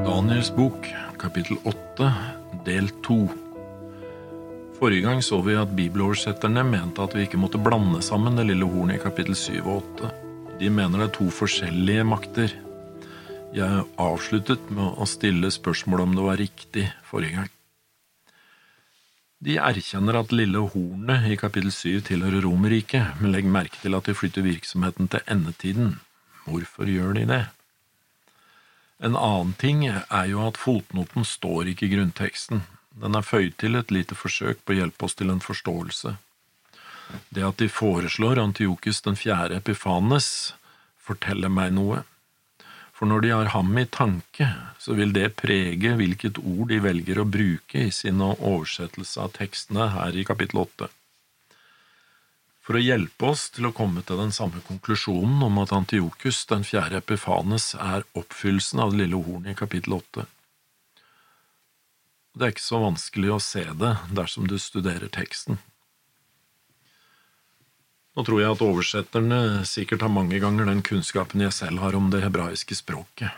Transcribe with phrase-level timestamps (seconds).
[0.00, 0.86] Daniels bok,
[1.20, 2.06] kapittel 8,
[2.64, 3.16] del 2.
[4.78, 8.64] Forrige gang så vi at bibeloversetterne mente at vi ikke måtte blande sammen det lille
[8.64, 10.10] hornet i kapittel 7 og 8.
[10.62, 12.56] De mener det er to forskjellige makter.
[13.52, 17.54] Jeg avsluttet med å stille spørsmål om det var riktig forrige gang.
[19.40, 24.08] De erkjenner at lille hornet i kapittel 7 tilhører Romerriket, men legg merke til at
[24.08, 25.98] de flytter virksomheten til endetiden.
[26.48, 27.44] Hvorfor gjør de det?
[29.00, 32.66] En annen ting er jo at fotnoten står ikke i grunnteksten.
[33.00, 36.18] Den er føyd til et lite forsøk på å hjelpe oss til en forståelse.
[37.32, 40.52] Det at de foreslår Antiokus den fjerde Epifanes,
[41.00, 42.04] forteller meg noe.
[42.92, 47.22] For når de har ham i tanke, så vil det prege hvilket ord de velger
[47.22, 50.90] å bruke i sin oversettelse av tekstene her i kapittel åtte.
[52.60, 56.66] For å hjelpe oss til å komme til den samme konklusjonen om at Antiokus den
[56.66, 60.26] fjerde Epifanes er oppfyllelsen av det lille hornet i kapittel åtte.
[62.36, 65.58] Det er ikke så vanskelig å se det dersom du studerer teksten.
[68.16, 72.10] Nå tror jeg at oversetterne sikkert har mange ganger den kunnskapen jeg selv har om
[72.12, 73.30] det hebraiske språket.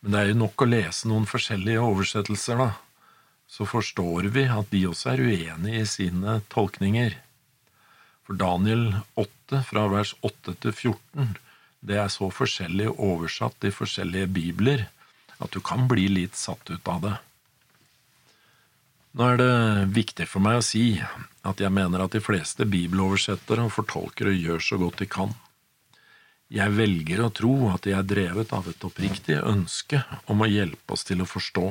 [0.00, 2.70] Men det er jo nok å lese noen forskjellige oversettelser, da,
[3.46, 7.16] så forstår vi at de også er uenige i sine tolkninger.
[8.26, 11.34] For Daniel 8, fra vers 8 til 14,
[11.82, 14.86] det er så forskjellig oversatt i forskjellige bibler
[15.42, 17.14] at du kan bli litt satt ut av det.
[19.12, 19.54] Nå er det
[19.92, 20.84] viktig for meg å si
[21.44, 25.34] at jeg mener at de fleste bibeloversettere og fortolkere gjør så godt de kan.
[26.52, 30.00] Jeg velger å tro at de er drevet av et oppriktig ønske
[30.32, 31.66] om å hjelpe oss til å forstå.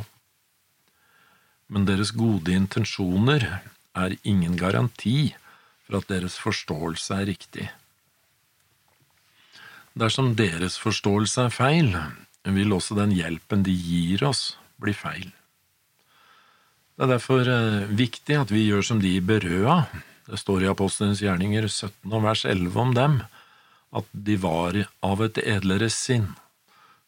[1.71, 3.45] Men deres gode intensjoner
[3.95, 5.31] er ingen garanti
[5.91, 7.67] for at deres forståelse er riktig.
[9.99, 11.89] Dersom deres forståelse er feil,
[12.47, 15.27] vil også den hjelpen de gir oss, bli feil.
[16.95, 19.83] Det er derfor eh, viktig at vi gjør som de Berøa.
[20.29, 23.19] Det står i Apostelens gjerninger 17 og vers 11 om dem,
[23.91, 26.29] at de var av et edlere sinn.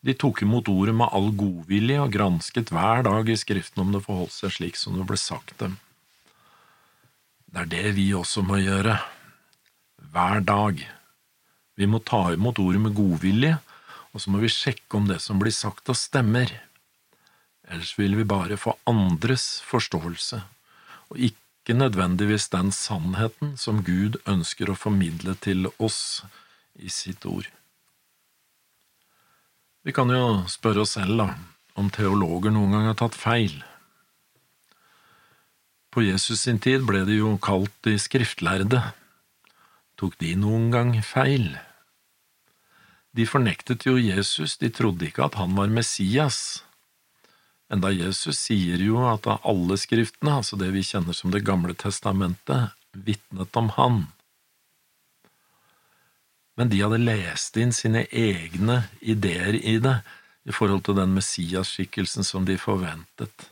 [0.04, 4.04] De tok imot ordet med all godvilje og gransket hver dag i Skriften om det
[4.04, 5.78] forholdt seg slik som det ble sagt dem.
[7.54, 8.96] Det er det vi også må gjøre.
[10.14, 10.80] Hver dag.
[11.78, 13.60] Vi må ta imot ordet med godvilje,
[14.14, 16.50] og så må vi sjekke om det som blir sagt, og stemmer
[17.70, 20.42] ellers vil vi bare få andres forståelse,
[21.10, 26.24] og ikke nødvendigvis den sannheten som Gud ønsker å formidle til oss
[26.76, 27.48] i sitt ord.
[29.84, 31.30] Vi kan jo spørre oss selv, da,
[31.78, 33.56] om teologer noen gang har tatt feil.
[35.94, 38.82] På Jesus sin tid ble de jo kalt de skriftlærde.
[40.02, 41.52] Tok de noen gang feil?
[43.14, 46.64] De fornektet jo Jesus, de trodde ikke at han var Messias,
[47.74, 51.74] Enda Jesus sier jo at av alle skriftene, altså det vi kjenner som Det gamle
[51.74, 54.04] testamentet, vitnet om Han.
[56.54, 59.96] Men de hadde lest inn sine egne ideer i det,
[60.46, 63.50] i forhold til den Messias-skikkelsen som de forventet.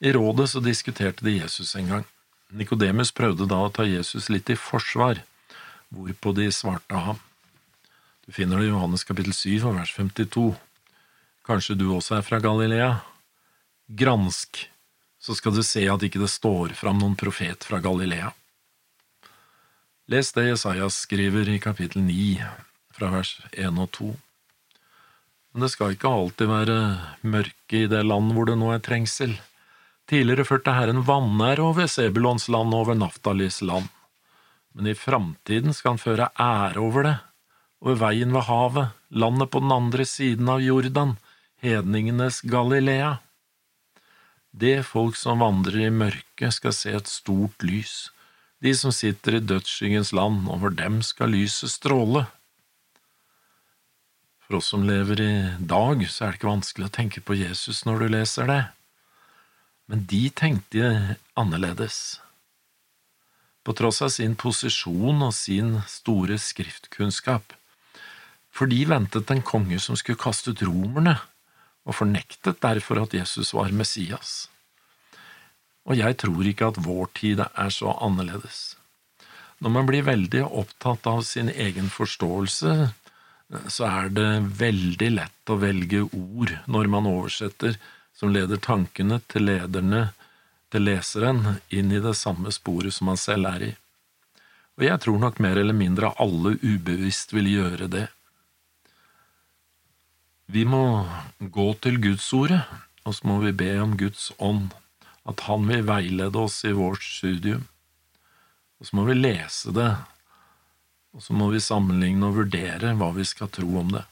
[0.00, 2.04] I rådet så diskuterte de Jesus en gang.
[2.54, 5.24] Nikodemus prøvde da å ta Jesus litt i forsvar,
[5.90, 7.18] hvorpå de svarte ham.
[8.24, 10.52] Du finner det i Johannes kapittel 7 vers 52.
[11.48, 13.00] Kanskje du også er fra Galilea?
[13.88, 14.68] Gransk,
[15.18, 18.30] så skal du se at ikke det står fram noen profet fra Galilea.
[20.08, 22.38] Les det Jesajas skriver i kapittel 9,
[22.96, 24.14] fra vers 1 og 2.
[25.52, 26.78] Men det skal ikke alltid være
[27.26, 29.34] mørke i det land hvor det nå er trengsel.
[30.08, 33.90] Tidligere førte Herren vanære over Sebulons land og over Naftalis land.
[34.72, 37.16] Men i framtiden skal han føre ære over det,
[37.84, 41.16] over veien ved havet, landet på den andre siden av Jordan,
[41.60, 43.18] hedningenes Galilea.
[44.50, 48.08] Det folk som vandrer i mørket, skal se et stort lys.
[48.64, 52.24] De som sitter i dødsskyggens land, over dem skal lyset stråle.
[54.46, 57.84] For oss som lever i dag, så er det ikke vanskelig å tenke på Jesus
[57.84, 58.62] når du leser det.
[59.88, 62.20] Men de tenkte annerledes.
[63.64, 67.54] På tross av sin posisjon og sin store skriftkunnskap.
[68.52, 71.16] For de ventet en konge som skulle kaste ut romerne,
[71.88, 74.48] og fornektet derfor at Jesus var Messias.
[75.88, 78.76] Og jeg tror ikke at vår tid er så annerledes.
[79.58, 82.74] Når man blir veldig opptatt av sin egen forståelse,
[83.72, 84.28] så er det
[84.60, 87.78] veldig lett å velge ord når man oversetter
[88.18, 90.08] som leder tankene til lederne,
[90.72, 93.72] til leseren, inn i det samme sporet som han selv er i.
[94.78, 98.06] Og jeg tror nok mer eller mindre alle ubevisst vil gjøre det.
[100.50, 101.06] Vi må
[101.38, 102.62] gå til Gudsordet,
[103.06, 104.70] og så må vi be om Guds ånd,
[105.28, 107.66] at Han vil veilede oss i vårt studium.
[108.80, 109.90] Og så må vi lese det,
[111.12, 114.04] og så må vi sammenligne og vurdere hva vi skal tro om det.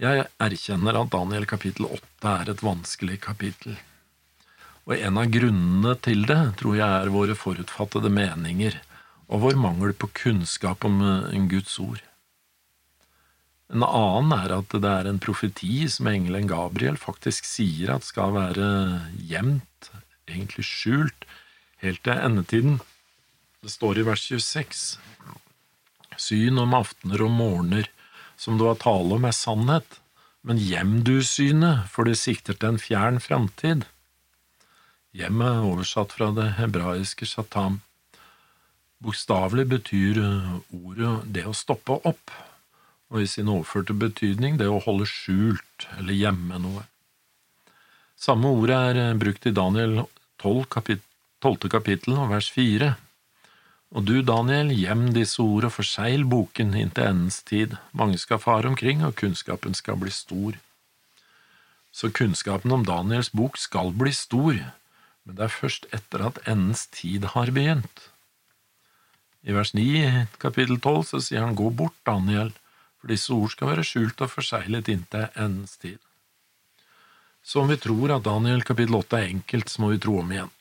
[0.00, 3.74] Jeg erkjenner at Daniel kapittel åtte er et vanskelig kapittel,
[4.88, 8.78] og en av grunnene til det tror jeg er våre forutfattede meninger
[9.28, 12.00] og vår mangel på kunnskap om en Guds ord.
[13.72, 18.34] En annen er at det er en profeti som engelen Gabriel faktisk sier at skal
[18.34, 18.66] være
[19.28, 19.92] gjemt,
[20.28, 21.24] egentlig skjult,
[21.84, 22.80] helt til endetiden.
[23.64, 24.82] Det står i vers 26.
[26.20, 27.88] Syn om aftener og morgener,
[28.42, 29.98] som du har tale om, er sannhet,
[30.42, 33.86] men gjem du synet, for det sikter til en fjern framtid.
[35.14, 37.82] Hjem er oversatt fra det hebraiske shatam.
[39.02, 40.18] Bokstavelig betyr
[40.74, 42.32] ordet det å stoppe opp
[43.12, 46.86] og i sin overførte betydning det å holde skjult eller gjemme noe.
[48.16, 50.04] Samme ordet er brukt i Daniel
[50.40, 51.02] 12, kapit
[51.42, 51.68] 12.
[51.68, 52.92] kapittel og vers 4.
[53.92, 58.70] Og du, Daniel, gjem disse ord og forsegl boken inntil endens tid, mange skal fare
[58.70, 60.56] omkring, og kunnskapen skal bli stor.
[61.92, 64.56] Så kunnskapen om Daniels bok skal bli stor,
[65.26, 68.08] men det er først etter at endens tid har begynt.
[69.44, 72.54] I vers 9 kapittel 12 så sier han gå bort, Daniel,
[72.96, 76.00] for disse ord skal være skjult og forseglet inntil endens tid.
[77.44, 80.32] Så om vi tror at Daniel kapittel 8 er enkelt, så må vi tro om
[80.32, 80.52] igjen.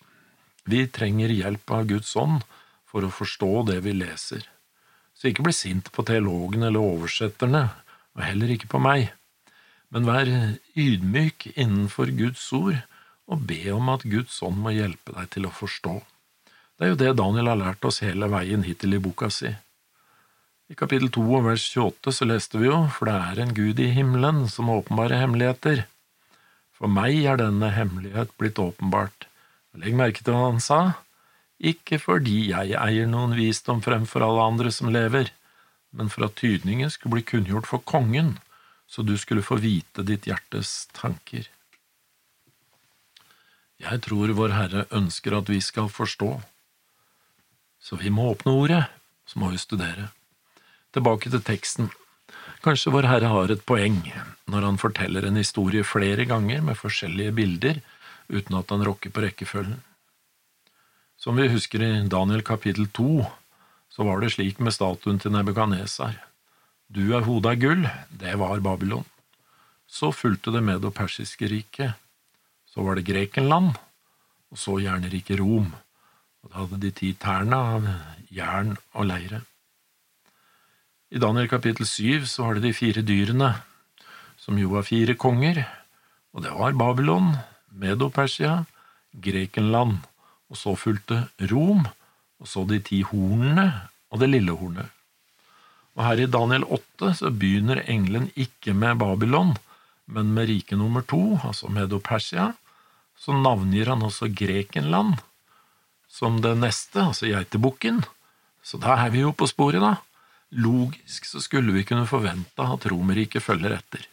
[0.67, 2.41] Vi trenger hjelp av Guds ånd
[2.91, 4.43] for å forstå det vi leser.
[5.15, 7.63] Så ikke bli sint på teologene eller oversetterne,
[8.17, 9.11] og heller ikke på meg,
[9.91, 10.29] men vær
[10.79, 12.79] ydmyk innenfor Guds ord
[13.31, 15.99] og be om at Guds ånd må hjelpe deg til å forstå.
[16.75, 19.51] Det er jo det Daniel har lært oss hele veien hittil i boka si.
[20.71, 23.79] I kapittel 2 og vers 28 så leste vi jo, for det er en Gud
[23.83, 25.83] i himmelen som åpenbarer hemmeligheter.
[26.79, 29.27] For meg er denne hemmelighet blitt åpenbart.
[29.77, 30.79] Legg merke til hva han sa.
[31.61, 35.29] Ikke fordi jeg eier noen visdom fremfor alle andre som lever,
[35.93, 38.39] men for at tydningen skulle bli kunngjort for kongen,
[38.89, 41.45] så du skulle få vite ditt hjertes tanker.
[43.81, 46.31] Jeg tror Vår Herre ønsker at vi skal forstå,
[47.81, 48.81] så vi må åpne ordet,
[49.25, 50.09] så må vi studere.
[50.93, 51.89] Tilbake til teksten.
[52.65, 54.01] Kanskje Vår Herre har et poeng
[54.49, 57.81] når han forteller en historie flere ganger med forskjellige bilder,
[58.29, 59.79] uten at han rokker på rekkefølgen.
[61.21, 63.21] Som vi husker i Daniel kapittel to,
[63.93, 66.15] så var det slik med statuen til Nebukadnesar.
[66.89, 69.05] Du er hodet av gull, det var Babylon.
[69.85, 71.93] Så fulgte det med det persiske riket.
[72.65, 73.77] Så var det Grekenland,
[74.49, 75.69] og så jernriket Rom.
[76.41, 77.85] Og da hadde de ti tærne av
[78.33, 79.43] jern og leire.
[81.13, 83.53] I Daniel kapittel syv så var det de fire dyrene,
[84.41, 85.67] som jo var fire konger,
[86.33, 87.35] og det var Babylon,
[87.69, 88.63] Medo-Persia,
[89.13, 89.99] Grekenland,
[90.51, 91.85] og så fulgte Rom,
[92.41, 93.67] og så de ti hornene
[94.11, 94.91] og det lille hornet.
[95.95, 99.55] Og her i Daniel 8 så begynner engelen ikke med Babylon,
[100.11, 102.51] men med rike nummer to, altså Medo-Persia.
[103.19, 105.19] Så navngir han også Grekenland
[106.11, 108.01] som det neste, altså geitebukken.
[108.63, 109.95] Så da er vi jo på sporet, da.
[110.51, 114.03] Logisk så skulle vi kunne forvente at Romerriket følger etter.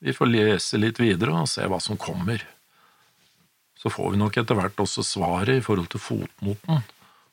[0.00, 2.40] Vi får lese litt videre og se hva som kommer.
[3.84, 6.78] Så får vi nok etter hvert også svaret i forhold til fotnoten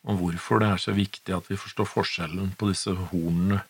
[0.03, 3.61] om hvorfor det er så viktig at vi forstår forskjellen på disse hornene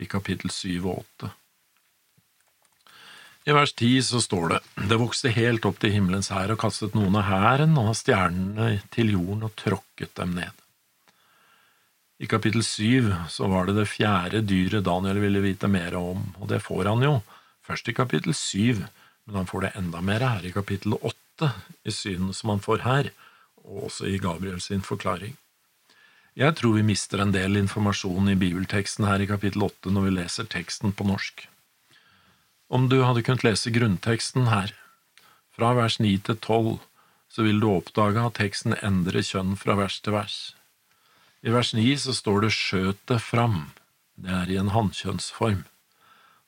[0.00, 1.30] i kapittel 7 og 8.
[3.50, 6.96] I vers 10 så står det Det vokste helt opp til himmelens hær og kastet
[6.96, 10.56] noen av hæren og stjernene til jorden og tråkket dem ned.
[12.20, 16.48] I kapittel 7 så var det det fjerde dyret Daniel ville vite mer om, og
[16.48, 17.14] det får han jo,
[17.64, 18.84] først i kapittel 7,
[19.28, 20.98] men han får det enda mer her i kapittel
[21.40, 21.52] åtte,
[21.84, 23.10] i synet som han får her,
[23.64, 25.36] og også i Gabriels forklaring.
[26.34, 30.10] Jeg tror vi mister en del informasjon i bibelteksten her i kapittel åtte når vi
[30.10, 31.48] leser teksten på norsk.
[32.70, 34.72] Om du hadde kunnet lese grunnteksten her,
[35.50, 36.78] fra vers ni til tolv,
[37.28, 40.54] så vil du oppdage at teksten endrer kjønn fra vers til vers.
[41.42, 43.72] I vers 9 så står det skjøt det fram,
[44.14, 45.64] det er i en hannkjønnsform.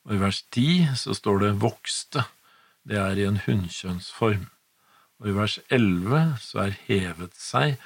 [0.04, 2.26] Og i vers 10 så står det vokste,
[2.84, 4.50] det er i en hunnkjønnsform.
[5.22, 7.76] Og i vers 11 så er hevet seg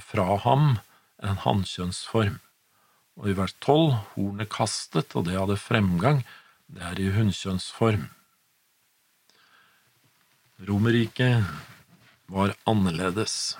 [0.00, 0.78] fra ham
[1.20, 2.38] en hannkjønnsform.
[3.20, 6.22] Og i vers 12 hornet kastet, og det hadde fremgang,
[6.72, 8.06] det er i hunnkjønnsform.
[10.64, 11.44] Romerriket
[12.32, 13.58] var annerledes.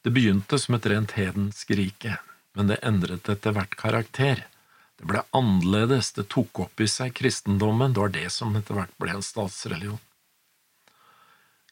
[0.00, 2.16] Det begynte som et rent hedensk rike,
[2.56, 4.46] men det endret etter hvert karakter.
[4.96, 8.96] Det ble annerledes, det tok opp i seg kristendommen, det var det som etter hvert
[9.00, 10.00] ble en statsreligion.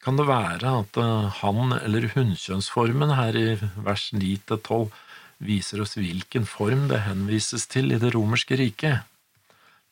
[0.02, 3.48] Kan det være at eh, han- eller hunnkjønnsformen her i
[3.86, 4.90] vers 9–12
[5.38, 9.06] viser oss hvilken form det henvises til i det romerske riket?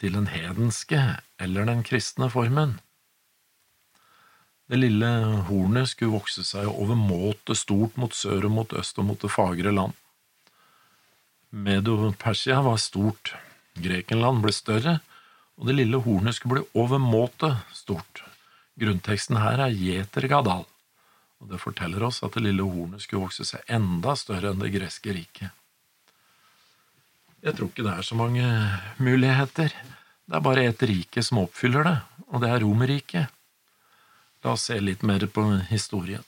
[0.02, 0.98] Til den hedenske
[1.38, 2.80] eller den kristne formen?
[4.70, 5.06] Det lille
[5.46, 9.74] hornet skulle vokse seg overmåte stort mot sør og mot øst og mot det fagre
[9.74, 9.94] land.
[11.50, 13.34] Medo-Persia var stort,
[13.74, 15.00] Grekenland ble større,
[15.58, 18.22] og det lille hornet skulle bli overmåte stort.
[18.78, 20.66] Grunnteksten her er Jeter Gadal,
[21.40, 24.72] og det forteller oss at det lille hornet skulle vokse seg enda større enn det
[24.76, 25.50] greske riket.
[27.40, 28.46] Jeg tror ikke det er så mange
[29.00, 29.72] muligheter.
[30.28, 31.96] Det er bare ett rike som oppfyller det,
[32.28, 33.38] og det er Romerriket.
[34.44, 36.24] La oss se litt mer på historien.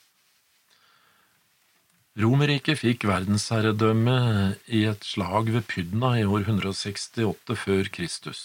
[2.20, 4.16] Romerriket fikk verdensherredømme
[4.68, 8.42] i et slag ved Pydna i år 168 før Kristus.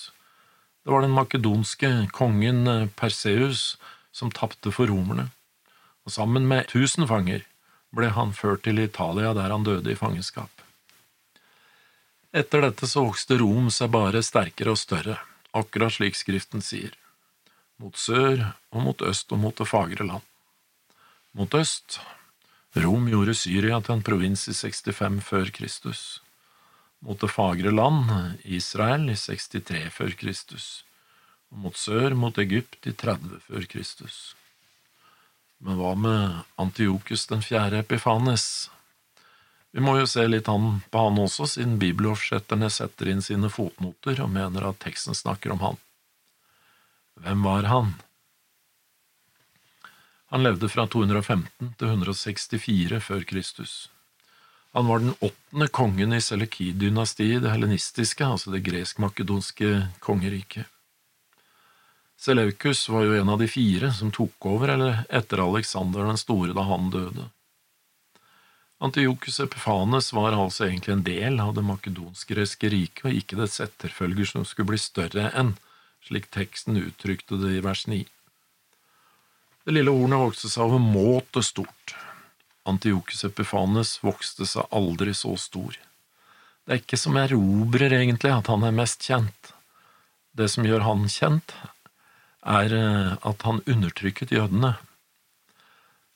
[0.87, 3.75] Det var den makedonske kongen Perseus
[4.15, 5.25] som tapte for romerne,
[6.07, 7.41] og sammen med tusen fanger
[7.91, 10.63] ble han ført til Italia, der han døde i fangenskap.
[12.31, 15.17] Etter dette så vokste Rom seg bare sterkere og større,
[15.51, 16.95] akkurat slik Skriften sier
[17.83, 20.23] mot sør og mot øst og mot det fagre land.
[21.35, 21.99] Mot øst
[22.79, 26.21] Rom gjorde Syria til en provins i 65 før Kristus.
[27.05, 28.09] Mot det fagre land
[28.43, 30.67] Israel i 63 før Kristus.
[31.53, 34.17] Og mot sør mot Egypt i 30 før Kristus.
[35.63, 38.69] Men hva med Antiokus den fjerde Epifanes?
[39.71, 44.31] Vi må jo se litt på han også, siden bibeloversetterne setter inn sine fotnoter og
[44.33, 45.79] mener at teksten snakker om han.
[47.21, 47.93] Hvem var han?
[50.33, 53.75] Han levde fra 215 til 164 før Kristus.
[54.75, 60.67] Han var den åttende kongen i Selekid-dynastiet, det helenistiske, altså det gresk-makedonske kongeriket.
[62.17, 66.55] Seleukus var jo en av de fire som tok over eller etter Alexander den store
[66.57, 67.29] da han døde.
[68.81, 74.29] Antiokus Epifanes var altså egentlig en del av det makedonsk-greske riket, og ikke dets etterfølger
[74.29, 75.55] som skulle bli større enn
[76.05, 78.03] slik teksten uttrykte det i vers 9.
[79.65, 81.95] Det lille hornet vokste seg overmåte stort.
[82.67, 85.77] Antiokus Epifanes vokste seg aldri så stor.
[86.65, 89.53] Det er ikke som erobrer, egentlig, at han er mest kjent.
[90.37, 91.55] Det som gjør han kjent,
[92.47, 94.75] er eh, at han undertrykket jødene.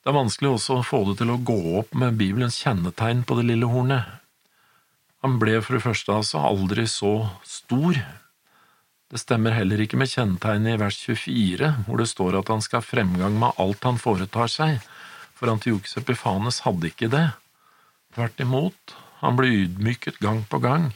[0.02, 3.38] Det er vanskelig også å få det til å gå opp med Bibelens kjennetegn på
[3.40, 4.18] det lille hornet.
[5.22, 7.14] Han ble for det første altså aldri så
[7.46, 8.00] stor,
[9.12, 12.80] det stemmer heller ikke med kjennetegnet i vers 24, hvor det står at han skal
[12.80, 14.78] ha fremgang med alt han foretar seg,
[15.42, 17.32] for Antiokus Epifanes hadde ikke det.
[18.14, 18.94] Tvert imot,
[19.24, 20.92] han ble ydmyket gang på gang.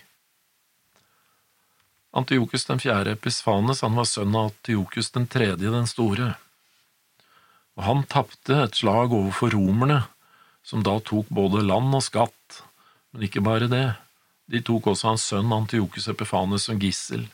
[2.14, 6.36] Antiokus den fjerde Epifanes han var sønn av Antiokus den tredje den store,
[7.76, 10.04] og han tapte et slag overfor romerne,
[10.62, 12.62] som da tok både land og skatt,
[13.12, 13.88] men ikke bare det,
[14.46, 17.26] de tok også hans sønn Antiokus Epifanes som gissel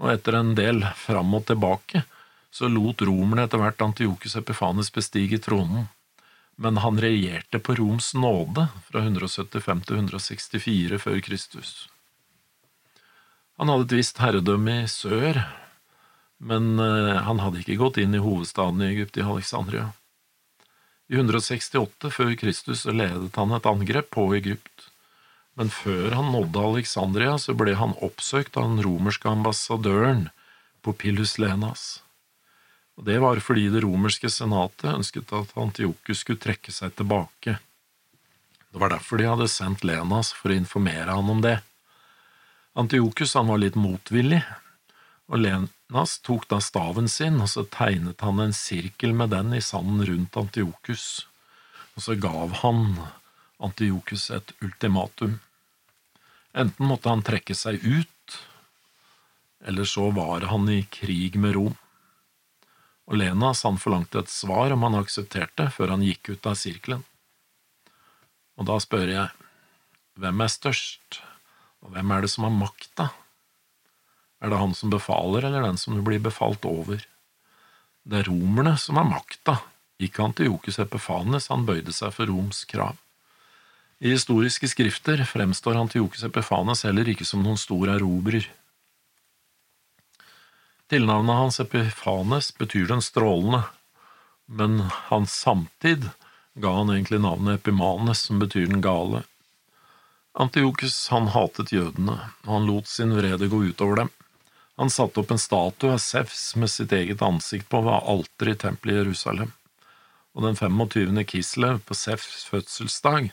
[0.00, 2.02] og etter en del fram og tilbake
[2.54, 5.88] så lot romerne etter hvert Antiokus Epifanes bestige tronen,
[6.54, 11.74] men han regjerte på Roms nåde fra 175 til 164 før Kristus.
[13.58, 15.42] Han hadde et visst herredømme i sør,
[16.38, 19.90] men eh, han hadde ikke gått inn i hovedstaden i Egypt, i Alexandria.
[21.10, 24.90] I 168 før Kristus ledet han et angrep på Egypt
[25.54, 30.28] men før han nådde Alexandria, så ble han oppsøkt av den romerske ambassadøren
[30.82, 32.03] Popillus Lenas.
[32.96, 37.58] Og Det var fordi det romerske senatet ønsket at Antiokus skulle trekke seg tilbake.
[38.70, 41.58] Det var derfor de hadde sendt Lenas for å informere han om det.
[42.74, 44.40] Antiokus var litt motvillig,
[45.30, 49.62] og Lenas tok da staven sin, og så tegnet han en sirkel med den i
[49.62, 51.26] sanden rundt Antiokus,
[51.94, 52.98] og så gav han
[53.62, 55.38] Antiokus et ultimatum.
[56.54, 58.38] Enten måtte han trekke seg ut,
[59.64, 61.78] eller så var han i krig med Rom.
[63.04, 67.04] Og Lenas han forlangte et svar om han aksepterte, før han gikk ut av sirkelen.
[68.56, 69.28] Og da spør jeg,
[70.20, 71.20] hvem er størst,
[71.84, 73.10] og hvem er det som har makta?
[74.40, 77.02] Er det han som befaler, eller den som blir befalt over?
[78.04, 79.58] Det er romerne som har makta,
[80.00, 82.98] ikke Antiokus Epifanes, han bøyde seg for Roms krav.
[84.04, 88.48] I historiske skrifter fremstår han Antiokus Epifanes heller ikke som noen stor erobrer.
[90.94, 93.62] Tilnavnet hans Epifanes betyr den strålende,
[94.46, 96.04] men hans samtid
[96.54, 99.24] ga han egentlig navnet Epimanes, som betyr den gale.
[100.38, 104.12] Antiokus han hatet jødene, og han lot sin vrede gå utover dem.
[104.78, 108.60] Han satte opp en statue av Sefs med sitt eget ansikt på ved alteret i
[108.62, 109.50] tempelet i Jerusalem,
[110.38, 111.18] og den 25.
[111.32, 113.32] Kislev, på Sefs fødselsdag,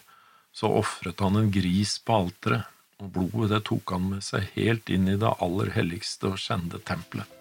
[0.50, 2.66] så ofret han en gris på alteret,
[2.98, 6.82] og blodet det tok han med seg helt inn i det aller helligste og kjente
[6.90, 7.38] tempelet.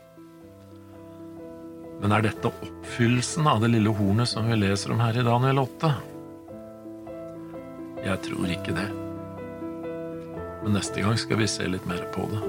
[2.01, 5.63] Men er dette oppfyllelsen av det lille hornet som vi leser om her i Daniel
[5.67, 5.93] 8?
[8.07, 8.89] Jeg tror ikke det.
[10.63, 12.41] Men neste gang skal vi se litt mer på det.